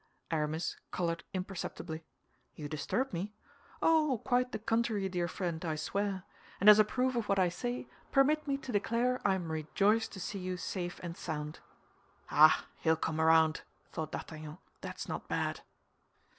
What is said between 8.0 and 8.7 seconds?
permit me